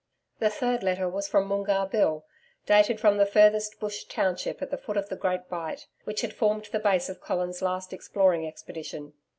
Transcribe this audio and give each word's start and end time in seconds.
The 0.39 0.49
third 0.49 0.81
letter 0.81 1.07
was 1.07 1.27
from 1.27 1.47
Moongarr 1.47 1.85
Bill, 1.91 2.25
dated 2.65 2.99
from 2.99 3.17
the 3.17 3.25
furthest 3.27 3.79
Bush 3.79 4.05
township 4.05 4.59
at 4.59 4.71
the 4.71 4.77
foot 4.79 4.97
of 4.97 5.09
the 5.09 5.15
Great 5.15 5.47
Bight, 5.47 5.85
which 6.05 6.21
had 6.21 6.33
formed 6.33 6.65
the 6.71 6.79
base 6.79 7.07
of 7.07 7.21
Colin's 7.21 7.61
last 7.61 7.93
exploring 7.93 8.47
expedition. 8.47 9.13